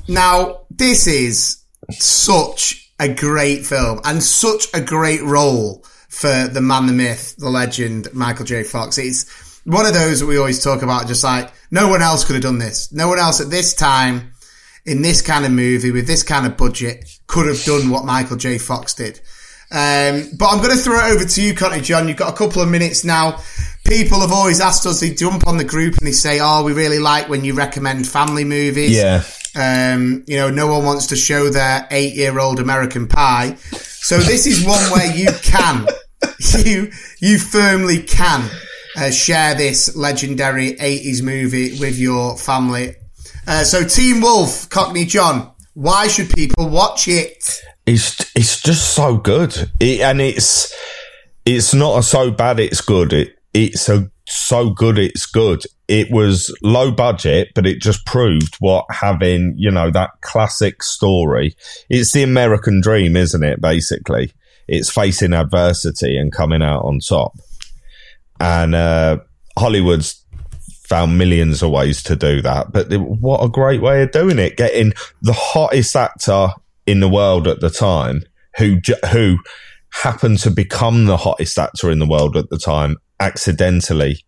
[0.07, 1.57] now this is
[1.91, 7.49] such a great film and such a great role for the man, the myth, the
[7.49, 8.63] legend, Michael J.
[8.63, 8.97] Fox.
[8.97, 12.35] It's one of those that we always talk about, just like no one else could
[12.35, 12.91] have done this.
[12.91, 14.31] No one else at this time
[14.85, 18.37] in this kind of movie with this kind of budget could have done what Michael
[18.37, 18.57] J.
[18.57, 19.19] Fox did.
[19.71, 22.07] Um, but I'm going to throw it over to you, Cockney John.
[22.07, 23.41] You've got a couple of minutes now.
[23.83, 26.73] People have always asked us, they jump on the group and they say, Oh, we
[26.73, 28.91] really like when you recommend family movies.
[28.91, 29.23] yeah.
[29.55, 33.55] Um, you know, no one wants to show their eight year old American pie.
[33.55, 35.87] So this is one where you can,
[36.65, 38.49] you, you firmly can
[38.97, 42.95] uh, share this legendary 80s movie with your family.
[43.47, 47.61] Uh, so Teen Wolf, Cockney John, why should people watch it?
[47.85, 50.73] it's it's just so good it, and it's
[51.45, 56.55] it's not so bad it's good it it's a so good it's good it was
[56.61, 61.55] low budget but it just proved what having you know that classic story
[61.89, 64.31] it's the american dream isn't it basically
[64.67, 67.33] it's facing adversity and coming out on top
[68.39, 69.17] and uh
[69.57, 70.25] hollywood's
[70.85, 72.71] found millions of ways to do that.
[72.71, 74.57] But what a great way of doing it!
[74.57, 76.49] Getting the hottest actor
[76.85, 78.21] in the world at the time,
[78.57, 78.77] who
[79.11, 79.39] who
[79.89, 84.23] happened to become the hottest actor in the world at the time accidentally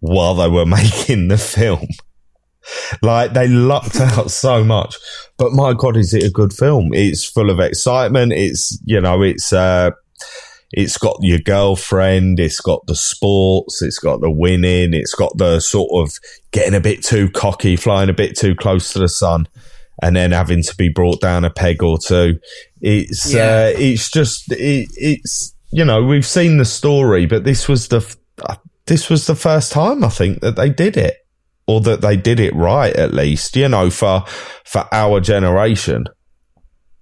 [0.00, 1.86] while they were making the film.
[3.02, 4.96] Like they lucked out so much,
[5.36, 6.94] but my god, is it a good film?
[6.94, 8.32] It's full of excitement.
[8.32, 9.90] It's you know, it's uh,
[10.72, 15.60] it's got your girlfriend, it's got the sports, it's got the winning, it's got the
[15.60, 16.14] sort of
[16.52, 19.46] getting a bit too cocky, flying a bit too close to the sun,
[20.02, 22.38] and then having to be brought down a peg or two.
[22.80, 23.72] It's Yeah.
[23.74, 28.00] uh, it's just it, it's you know we've seen the story, but this was the
[28.42, 31.16] uh, this was the first time I think that they did it,
[31.66, 33.56] or that they did it right at least.
[33.56, 34.24] You know, for
[34.64, 36.04] for our generation,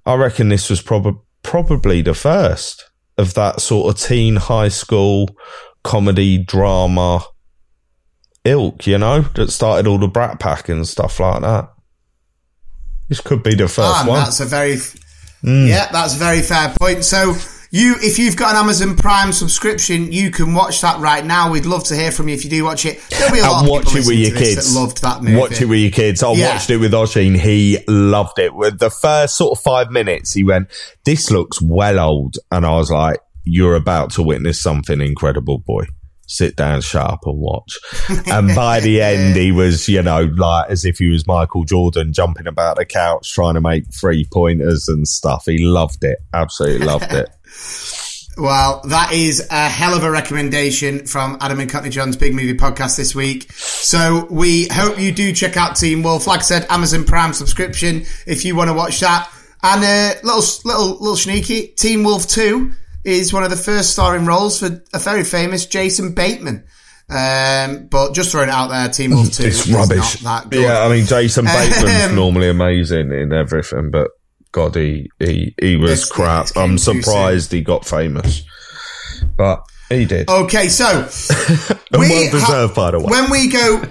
[0.06, 5.28] I reckon this was probably probably the first of that sort of teen high school
[5.82, 7.24] comedy drama
[8.44, 11.68] ilk, you know, that started all the Brat Pack and stuff like that.
[13.08, 14.20] This could be the first Ah, one.
[14.20, 14.78] that's a very,
[15.42, 17.04] yeah, that's a very fair point.
[17.04, 17.34] So
[17.72, 21.50] you, if you've got an Amazon Prime subscription, you can watch that right now.
[21.50, 23.00] We'd love to hear from you if you do watch it.
[23.10, 24.74] There'll be a uh, lot And of watch people it with your kids.
[24.74, 25.36] that loved that movie.
[25.36, 26.22] Watch it with your kids.
[26.22, 26.52] I Yeah.
[26.54, 27.36] watched it with Oshin.
[27.38, 28.54] He loved it.
[28.54, 30.68] With the first sort of five minutes, he went,
[31.06, 35.84] "This looks well old," and I was like, "You're about to witness something incredible, boy."
[36.26, 37.78] Sit down, shut up, and watch.
[38.26, 42.12] And by the end, he was, you know, like as if he was Michael Jordan
[42.12, 45.44] jumping about the couch trying to make three pointers and stuff.
[45.46, 46.18] He loved it.
[46.32, 47.28] Absolutely loved it.
[48.38, 52.54] Well, that is a hell of a recommendation from Adam and Cockney John's Big Movie
[52.56, 53.52] Podcast this week.
[53.52, 56.26] So we hope you do check out Teen Wolf.
[56.26, 59.30] Like I said, Amazon Prime subscription if you want to watch that.
[59.62, 61.68] And a little, little, little sneaky.
[61.68, 62.72] Teen Wolf 2
[63.04, 66.64] is one of the first starring roles for a very famous Jason Bateman.
[67.10, 70.22] Um, but just throwing it out there, Teen Wolf 2 It's is rubbish.
[70.22, 70.62] not that good.
[70.62, 74.08] Yeah, I mean Jason Bateman's Um, normally amazing in everything, but
[74.52, 76.48] God, he he, he was This- crap.
[76.54, 78.42] came I'm surprised he got famous,
[79.36, 80.28] but he did.
[80.28, 80.86] Okay, so
[81.92, 83.06] and we well deserved, ha- by the way.
[83.10, 83.82] When we go,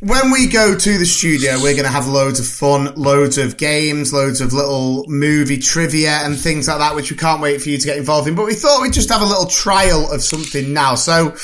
[0.00, 3.56] when we go to the studio, we're going to have loads of fun, loads of
[3.58, 7.68] games, loads of little movie trivia and things like that, which we can't wait for
[7.68, 8.34] you to get involved in.
[8.34, 10.94] But we thought we'd just have a little trial of something now.
[10.94, 11.34] So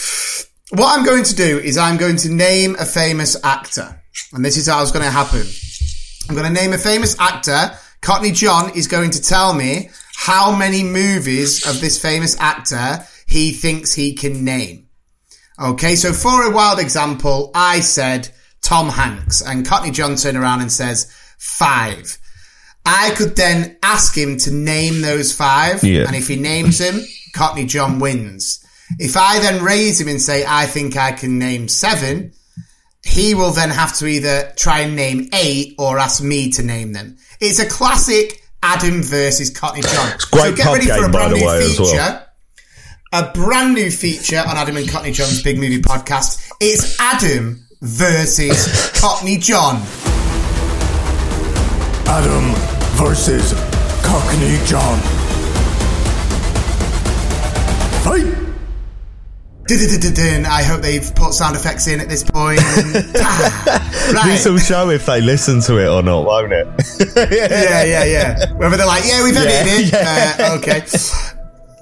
[0.71, 4.03] what I'm going to do is I'm going to name a famous actor.
[4.33, 5.43] And this is how it's going to happen.
[6.29, 7.71] I'm going to name a famous actor.
[8.07, 13.51] Cockney John is going to tell me how many movies of this famous actor he
[13.51, 14.87] thinks he can name.
[15.61, 18.29] Okay, so for a wild example, I said
[18.63, 22.17] Tom Hanks and Cockney John turned around and says five.
[22.85, 26.05] I could then ask him to name those five, Yeah.
[26.07, 28.65] and if he names them, Cockney John wins.
[29.01, 32.35] If I then raise him and say, I think I can name seven,
[33.07, 36.93] he will then have to either try and name eight or ask me to name
[36.93, 37.17] them.
[37.41, 40.13] It's a classic Adam versus Cockney John.
[40.15, 41.83] It's a great so get pub ready for a brand new way, feature.
[41.85, 42.27] well.
[43.13, 46.51] A brand new feature on Adam and Cockney John's Big Movie Podcast.
[46.61, 49.77] It's Adam versus Cockney John.
[52.09, 52.55] Adam
[52.97, 53.53] versus
[54.03, 54.99] Cockney John.
[58.03, 58.46] Fight!
[59.69, 62.61] I hope they've put sound effects in at this point.
[63.19, 64.27] Ah, right.
[64.31, 66.67] This will show if they listen to it or not, won't it?
[67.33, 68.53] yeah, yeah, yeah.
[68.53, 70.41] Whether they're like, yeah, we've edited Yeah, it.
[70.41, 70.81] Uh, okay.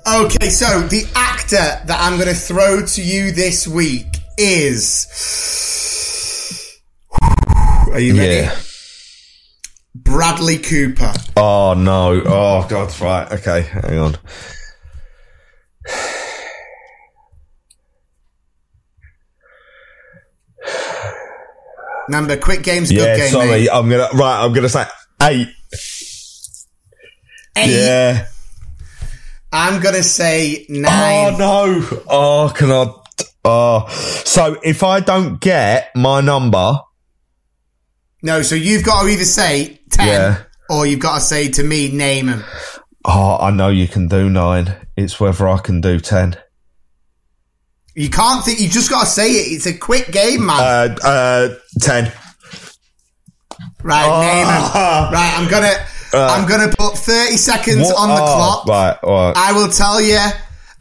[0.07, 4.07] Okay, so the actor that I'm going to throw to you this week
[4.38, 5.07] is.
[7.92, 8.35] Are you ready?
[8.44, 8.57] yeah.
[9.94, 11.12] Bradley Cooper.
[11.37, 12.23] Oh no.
[12.25, 12.99] Oh god.
[13.01, 13.31] Right.
[13.33, 13.62] Okay.
[13.62, 14.16] Hang on.
[22.09, 23.05] Remember, quick game's a Yeah.
[23.05, 23.31] good game.
[23.33, 23.49] sorry.
[23.49, 23.69] mate.
[23.73, 24.09] I'm gonna.
[24.14, 24.45] Right.
[24.45, 24.85] I'm gonna say
[25.23, 25.49] eight.
[27.57, 27.71] Eight.
[27.71, 28.27] Yeah.
[29.53, 31.35] I'm to say oh, nine.
[31.35, 32.03] Oh no.
[32.09, 32.93] Oh, can I?
[33.45, 33.88] Oh.
[34.25, 36.81] So if I don't get my number,
[38.23, 40.43] No, so you've got to either say 10 Yeah.
[40.71, 42.43] or you've got to say to me, name him.
[43.05, 44.75] oh, I know you can do nine.
[44.97, 46.37] It's whether I can do ten.
[47.95, 49.53] You can't think, you just got to say it.
[49.53, 50.59] It's a quick game, man.
[50.59, 50.97] Uh.
[51.03, 51.55] Uh.
[51.81, 52.13] Ten.
[53.83, 55.13] right, name him.
[55.13, 58.67] Right, I'm going to, I'm to put 30 seconds What- on the oh, clock.
[58.67, 58.99] Right.
[59.03, 59.33] Right.
[59.37, 60.19] I will tell you,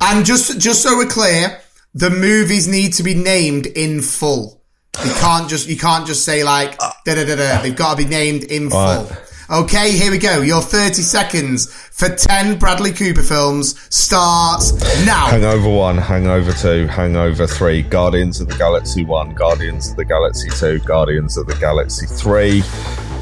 [0.01, 1.59] and just, just so we're clear,
[1.93, 4.61] the movies need to be named in full.
[5.03, 7.61] You can't just, you can't just say like, da da da da.
[7.61, 9.05] They've got to be named in Right.
[9.07, 9.17] full.
[9.53, 10.41] Okay, here we go.
[10.41, 14.73] Your 30 seconds for 10 Bradley Cooper films starts
[15.05, 15.27] now.
[15.27, 20.49] Hangover 1, Hangover 2, Hangover 3, Guardians of the Galaxy 1, Guardians of the Galaxy
[20.49, 22.63] 2, Guardians of the Galaxy 3,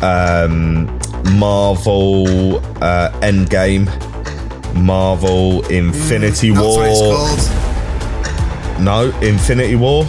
[0.01, 0.85] um,
[1.37, 3.87] Marvel uh, Endgame,
[4.73, 6.85] Marvel Infinity it's War.
[7.13, 8.81] called.
[8.81, 10.05] No, Infinity War.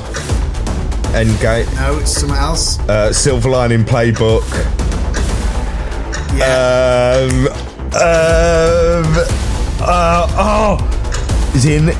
[1.16, 1.74] Endgame.
[1.74, 2.78] No, it's something else.
[2.88, 4.91] Uh, Silver Lining Playbook.
[6.34, 7.28] Yeah.
[7.28, 7.46] Um,
[7.94, 9.06] um,
[9.84, 10.78] uh, oh,
[11.54, 11.86] is in.
[11.86, 11.96] Time.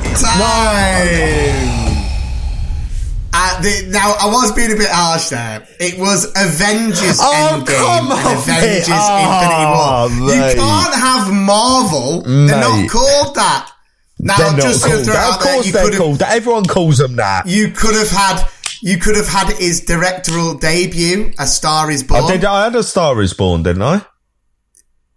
[3.35, 5.67] Uh, the, now I was being a bit harsh there.
[5.79, 8.91] It was Avengers Oh, Endgame come and on, Avengers mate.
[8.91, 10.09] Oh, Infinity War.
[10.35, 12.21] You can't have Marvel.
[12.21, 13.71] They're not called that.
[14.19, 15.23] Now, They're just to called throw that.
[15.33, 16.31] out Of there, course you they're could called that.
[16.35, 17.47] Everyone calls them that.
[17.47, 18.45] you could have had
[18.81, 22.23] you could have had his directorial debut, A Star Is Born.
[22.23, 22.45] I did.
[22.45, 24.05] I had a Star Is Born, didn't I?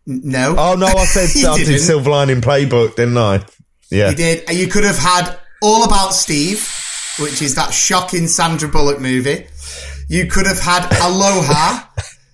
[0.07, 0.55] No.
[0.59, 1.81] Oh no, I said I did didn't.
[1.81, 3.45] Silver Lining Playbook, didn't I?
[3.91, 4.11] Yeah.
[4.11, 4.45] You did.
[4.49, 6.69] And you could have had All About Steve,
[7.21, 9.47] which is that shocking Sandra Bullock movie.
[10.09, 11.85] You could have had Aloha.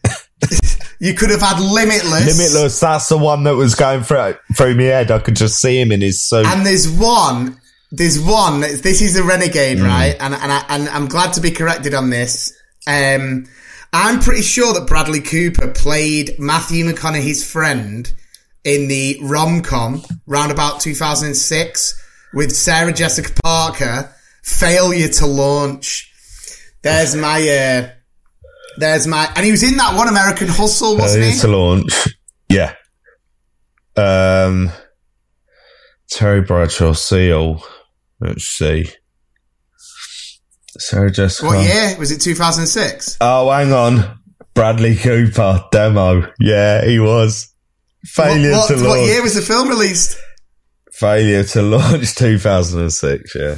[1.00, 2.38] you could have had Limitless.
[2.38, 2.80] Limitless.
[2.80, 5.10] That's the one that was going through through my head.
[5.10, 6.46] I could just see him in his suit.
[6.46, 7.58] And there's one.
[7.90, 8.60] There's one.
[8.60, 9.86] This is a renegade, Mm.
[9.86, 10.16] right?
[10.20, 12.52] And and, I, and I'm glad to be corrected on this.
[12.86, 13.46] Um,
[13.92, 18.10] I'm pretty sure that Bradley Cooper played Matthew McConaughey's friend
[18.64, 22.00] in the rom com round about 2006
[22.32, 24.14] with Sarah Jessica Parker.
[24.42, 26.10] Failure to launch.
[26.82, 27.40] There's my.
[27.40, 27.90] Uh,
[28.78, 29.30] there's my.
[29.36, 31.40] And he was in that one American Hustle, wasn't Failure he?
[31.40, 32.08] to launch.
[32.48, 32.74] Yeah.
[33.94, 34.70] Um,
[36.10, 37.62] Terry Bradshaw Seal.
[38.20, 38.86] Let's see.
[40.78, 41.46] Sarah Jessica.
[41.46, 42.20] What year was it?
[42.20, 43.18] 2006.
[43.20, 44.18] Oh, hang on.
[44.54, 46.32] Bradley Cooper demo.
[46.38, 47.52] Yeah, he was.
[48.04, 48.98] Failure what, to what, launch.
[49.00, 50.18] what year was the film released?
[50.90, 53.34] Failure to launch 2006.
[53.34, 53.56] Yeah.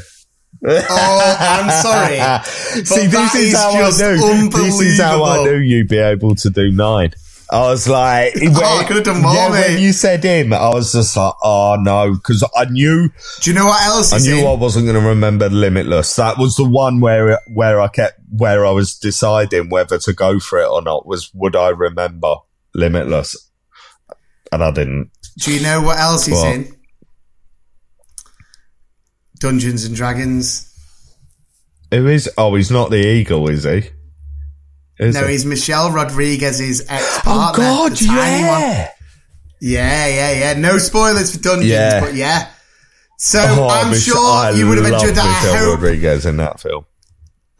[0.66, 2.44] Oh, I'm sorry.
[2.84, 4.48] See, this is, is how I just knew.
[4.50, 7.12] This is how I knew you'd be able to do nine.
[7.54, 10.90] I was like, Oh, I could've done more, yeah, when you said him, I was
[10.90, 13.10] just like, oh no, because I knew,
[13.42, 14.46] Do you know what else I knew in?
[14.46, 16.16] I wasn't going to remember Limitless.
[16.16, 20.40] That was the one where where I kept where I was deciding whether to go
[20.40, 21.06] for it or not.
[21.06, 22.34] Was would I remember
[22.74, 23.36] Limitless?
[24.50, 25.12] And I didn't.
[25.38, 26.74] Do you know what else he's in?
[29.38, 30.70] Dungeons and Dragons.
[31.92, 32.28] Who is?
[32.36, 33.90] Oh, he's not the eagle, is he?
[35.04, 35.32] Is No, he?
[35.32, 37.64] he's Michelle Rodriguez's ex partner.
[37.66, 37.88] Oh.
[37.88, 38.60] God, tiny one.
[38.60, 38.90] yeah.
[39.60, 40.58] Yeah, yeah, yeah.
[40.60, 42.00] No spoilers for Dungeons, Yeah.
[42.00, 42.48] but yeah.
[43.18, 45.24] So Oh, I'm sure I you would have enjoyed that.
[45.24, 46.84] I Michelle hope, Rodriguez in that film.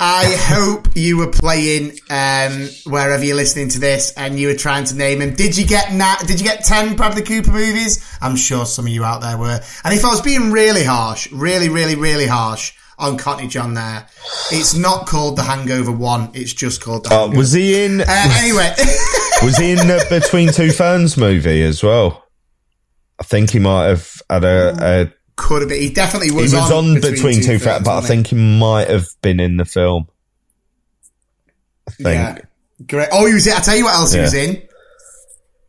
[0.00, 4.85] I hope you were playing um, wherever you're listening to this, and you were trying
[4.87, 5.35] to name him.
[5.35, 8.04] Did you get na- Did you get ten Bradley Cooper movies?
[8.20, 9.61] I'm sure some of you out there were.
[9.85, 14.07] And if I was being really harsh, really, really, really harsh on Cockney John, there,
[14.50, 16.30] it's not called The Hangover One.
[16.35, 17.37] It's just called The Hangover.
[17.37, 18.00] was he in?
[18.00, 18.72] uh, anyway,
[19.42, 22.24] was he in the Between Two Ferns movie as well?
[23.18, 24.76] I think he might have had a.
[24.80, 25.80] a could have been.
[25.80, 26.52] He definitely was.
[26.52, 26.70] he was.
[26.70, 30.09] was on, Between, Two Ferns, but I think he might have been in the film.
[31.88, 32.07] I think.
[32.07, 32.38] Yeah.
[32.87, 33.09] Great.
[33.12, 33.46] Oh, he was.
[33.46, 34.62] In I tell you what else he was in.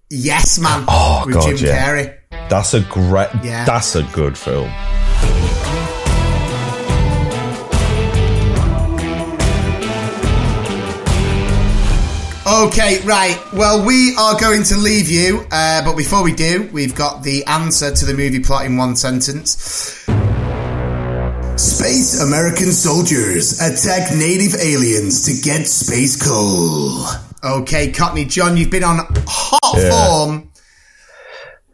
[0.10, 0.86] Yes, man.
[0.88, 1.88] Oh, with God, Jim yeah.
[1.88, 2.18] Carrey.
[2.50, 3.30] That's a great.
[3.44, 3.66] Yeah.
[3.66, 4.72] That's a good film.
[12.56, 13.38] Okay, right.
[13.54, 17.44] Well, we are going to leave you, uh, but before we do, we've got the
[17.46, 20.06] answer to the movie plot in one sentence.
[21.58, 27.06] Space American soldiers attack native aliens to get space coal.
[27.44, 29.90] Okay, Cockney John, you've been on hot Yeah.
[29.90, 30.50] form.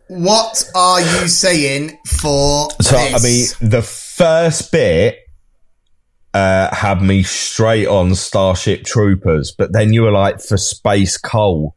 [0.08, 3.14] What are you saying for So this?
[3.16, 3.20] I
[3.64, 5.20] mean, the first bit
[6.34, 11.74] uh, had me straight on Starship Troopers, but then you were like for Space Coal,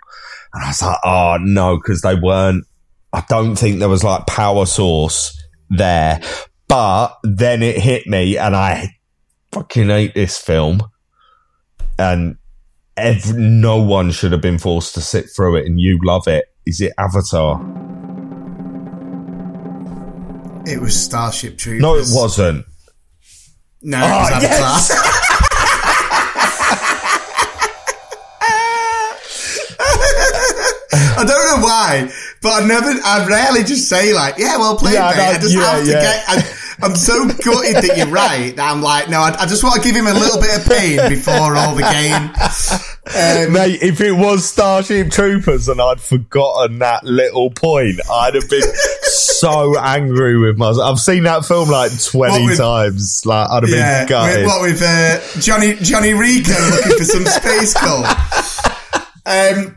[0.52, 2.64] and I was like, oh no, because they weren't.
[3.12, 5.40] I don't think there was like power source
[5.70, 6.20] there,
[6.68, 8.96] but then it hit me, and I
[9.52, 10.82] fucking hate this film,
[11.98, 12.36] and
[12.96, 16.46] ev- no one should have been forced to sit through it, and you love it.
[16.66, 17.60] Is it Avatar?
[20.66, 21.82] it was Starship Troopers.
[21.82, 22.66] No, it wasn't.
[23.84, 24.40] No, Oh, Avatar.
[24.40, 24.90] yes!
[31.16, 32.10] I don't know why,
[32.42, 35.36] but I never, I rarely just say like, yeah, well played, Yeah, mate.
[35.36, 36.00] I just yeah, have to yeah.
[36.00, 39.62] get, I, I'm so gutted that you're right that I'm like, no, I, I just
[39.62, 42.30] want to give him a little bit of pain before all the game.
[43.06, 48.48] Um, Mate, if it was Starship Troopers and I'd forgotten that little point, I'd have
[48.50, 48.62] been
[49.18, 50.90] so angry with myself.
[50.92, 53.24] I've seen that film like 20 with- times.
[53.24, 54.36] Like, I'd have yeah, been gutted.
[54.38, 58.04] with, what with uh, Johnny Johnny Rico looking for some space coal.
[59.26, 59.74] Um,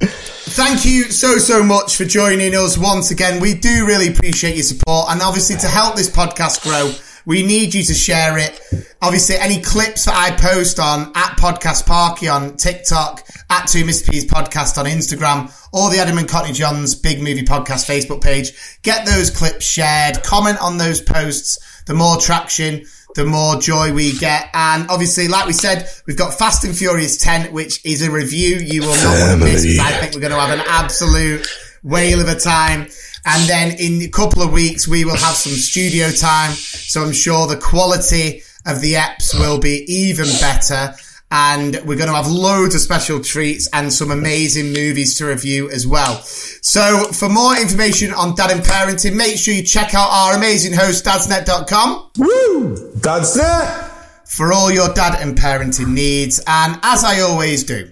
[0.00, 3.40] thank you so so much for joining us once again.
[3.40, 6.92] We do really appreciate your support, and obviously to help this podcast grow,
[7.26, 8.60] we need you to share it.
[9.00, 14.10] Obviously, any clips that I post on at Podcast Parky on TikTok, at Two Mr.
[14.10, 18.52] P's Podcast on Instagram, or the Adam and Cockney John's Big Movie Podcast Facebook page,
[18.82, 21.58] get those clips shared, comment on those posts.
[21.84, 24.48] The more traction, the more joy we get.
[24.54, 28.56] And obviously, like we said, we've got Fast and Furious 10, which is a review
[28.56, 29.78] you will not want to miss.
[29.80, 31.46] I think we're going to have an absolute
[31.82, 32.88] whale of a time.
[33.24, 36.52] And then in a couple of weeks, we will have some studio time.
[36.52, 40.94] So I'm sure the quality of the apps will be even better.
[41.30, 45.70] And we're going to have loads of special treats and some amazing movies to review
[45.70, 46.20] as well.
[46.22, 50.74] So for more information on dad and parenting, make sure you check out our amazing
[50.74, 52.92] host, dadsnet.com Woo!
[53.36, 53.90] It.
[54.26, 56.38] for all your dad and parenting needs.
[56.46, 57.88] And as I always do,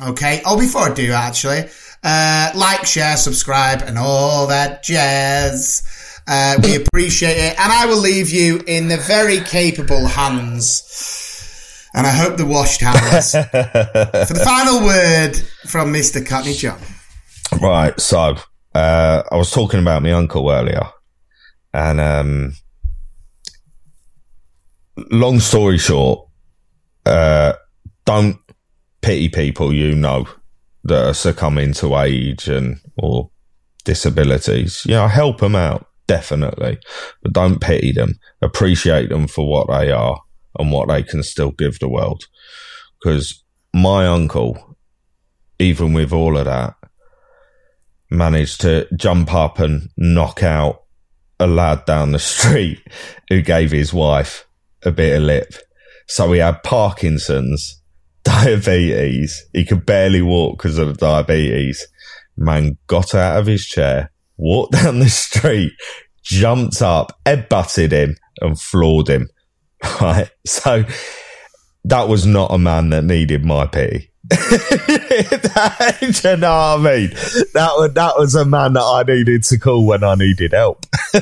[0.00, 1.64] okay, oh, before I do actually,
[2.04, 5.82] uh, like, share, subscribe, and all that jazz.
[6.26, 7.58] Uh, we appreciate it.
[7.58, 12.82] And I will leave you in the very capable hands, and I hope the washed
[12.82, 15.36] hands, for the final word
[15.66, 16.24] from Mr.
[16.26, 16.78] Cockney John.
[17.60, 17.98] Right.
[17.98, 18.36] So,
[18.74, 20.88] uh, I was talking about my uncle earlier,
[21.72, 22.54] and um,
[25.10, 26.28] long story short,
[27.06, 27.54] uh,
[28.04, 28.38] don't
[29.00, 30.26] pity people you know
[30.84, 33.30] that are succumbing to age and or
[33.84, 34.82] disabilities.
[34.86, 36.78] You know, help them out definitely,
[37.22, 38.18] but don't pity them.
[38.42, 40.20] Appreciate them for what they are
[40.58, 42.24] and what they can still give the world.
[43.02, 44.76] Because my uncle,
[45.58, 46.74] even with all of that,
[48.10, 50.84] managed to jump up and knock out
[51.40, 52.80] a lad down the street
[53.28, 54.46] who gave his wife
[54.84, 55.54] a bit of lip.
[56.06, 57.82] So he had Parkinson's,
[58.34, 59.46] diabetes.
[59.52, 61.86] He could barely walk because of diabetes.
[62.36, 65.72] Man got out of his chair, walked down the street,
[66.22, 69.28] jumped up, head butted him, and floored him.
[70.00, 70.30] Right.
[70.46, 70.84] So
[71.84, 74.10] that was not a man that needed my pity.
[74.30, 74.38] you
[76.38, 77.10] know what I mean?
[77.52, 80.86] That was, that was a man that I needed to call when I needed help.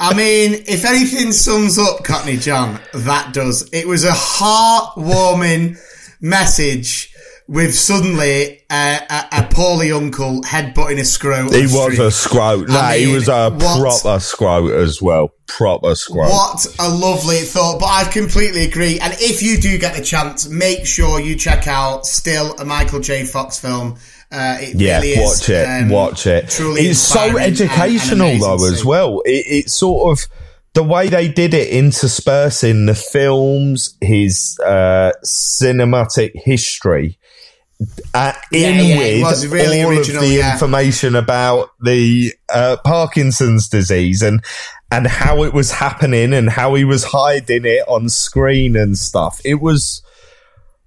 [0.00, 3.68] I mean, if anything sums up Cockney John, that does.
[3.72, 5.78] It was a heartwarming
[6.20, 7.14] message
[7.48, 11.54] with suddenly uh, a, a poorly uncle headbutting a scrote.
[11.54, 12.68] He was a scrote.
[12.68, 15.32] Nah, mean, he was a what, proper scrote as well.
[15.46, 16.28] Proper scrote.
[16.28, 17.80] What a lovely thought.
[17.80, 19.00] But I completely agree.
[19.00, 23.00] And if you do get the chance, make sure you check out still a Michael
[23.00, 23.24] J.
[23.24, 23.96] Fox film.
[24.30, 25.64] Uh, yeah, really watch it.
[25.64, 26.54] Um, watch it.
[26.60, 29.20] it's so educational and, and though, as well.
[29.20, 30.26] It, it's sort of
[30.74, 37.17] the way they did it interspersing the films, his uh, cinematic history
[38.12, 40.52] uh, in yeah, yeah, with really all original, of the yeah.
[40.52, 44.44] information about the uh, Parkinson's disease and
[44.90, 49.40] and how it was happening and how he was hiding it on screen and stuff.
[49.44, 50.02] It was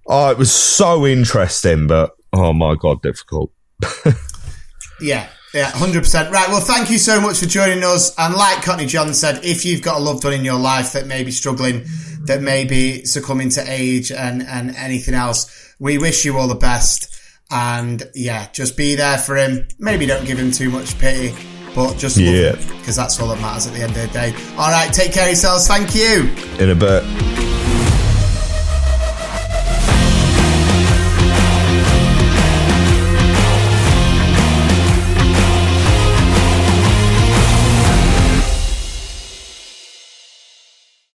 [0.06, 3.52] oh, it was so interesting, but oh my god, difficult.
[5.00, 5.28] yeah.
[5.54, 6.30] Yeah, 100%.
[6.30, 6.48] Right.
[6.48, 8.14] Well, thank you so much for joining us.
[8.16, 11.06] And like Cockney John said, if you've got a loved one in your life that
[11.06, 11.84] may be struggling,
[12.24, 16.54] that may be succumbing to age and, and anything else, we wish you all the
[16.54, 17.12] best.
[17.50, 19.66] And yeah, just be there for him.
[19.78, 21.34] Maybe don't give him too much pity,
[21.74, 24.32] but just yeah, because that's all that matters at the end of the day.
[24.56, 25.66] All right, take care of yourselves.
[25.68, 26.30] Thank you.
[26.58, 27.51] In a bit.